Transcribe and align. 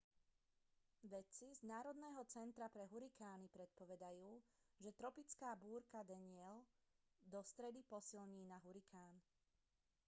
vedci 1.09 1.49
z 1.53 1.61
národného 1.73 2.21
centra 2.35 2.65
pre 2.75 2.85
hurikány 2.93 3.47
predpovedajú 3.57 4.31
že 4.83 4.97
tropická 4.99 5.49
búrka 5.63 5.99
danielle 6.11 6.59
do 7.31 7.39
stredy 7.51 7.81
posilní 7.93 8.43
na 8.51 8.57
hurikán 8.65 9.13